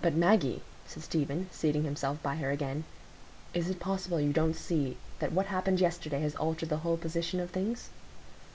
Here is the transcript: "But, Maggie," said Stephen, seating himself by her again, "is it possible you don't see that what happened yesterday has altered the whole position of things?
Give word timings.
"But, 0.00 0.14
Maggie," 0.14 0.62
said 0.86 1.02
Stephen, 1.02 1.50
seating 1.52 1.84
himself 1.84 2.22
by 2.22 2.36
her 2.36 2.50
again, 2.50 2.84
"is 3.52 3.68
it 3.68 3.78
possible 3.78 4.18
you 4.18 4.32
don't 4.32 4.56
see 4.56 4.96
that 5.18 5.30
what 5.32 5.44
happened 5.48 5.78
yesterday 5.78 6.20
has 6.22 6.34
altered 6.36 6.70
the 6.70 6.78
whole 6.78 6.96
position 6.96 7.38
of 7.40 7.50
things? 7.50 7.90